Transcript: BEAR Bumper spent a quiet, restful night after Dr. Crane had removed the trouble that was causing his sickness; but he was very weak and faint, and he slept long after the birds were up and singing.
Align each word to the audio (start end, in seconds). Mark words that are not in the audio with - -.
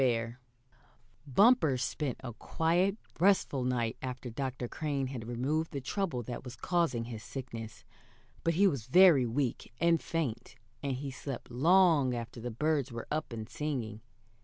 BEAR 0.01 0.39
Bumper 1.27 1.77
spent 1.77 2.17
a 2.23 2.33
quiet, 2.33 2.97
restful 3.19 3.63
night 3.63 3.97
after 4.01 4.31
Dr. 4.31 4.67
Crane 4.67 5.05
had 5.13 5.27
removed 5.27 5.69
the 5.69 5.79
trouble 5.79 6.23
that 6.23 6.43
was 6.43 6.55
causing 6.55 7.03
his 7.03 7.21
sickness; 7.21 7.83
but 8.43 8.55
he 8.55 8.65
was 8.65 8.87
very 8.87 9.27
weak 9.27 9.71
and 9.79 10.01
faint, 10.01 10.55
and 10.81 10.93
he 10.93 11.11
slept 11.11 11.51
long 11.51 12.15
after 12.15 12.41
the 12.41 12.49
birds 12.49 12.91
were 12.91 13.05
up 13.11 13.31
and 13.31 13.47
singing. 13.47 14.01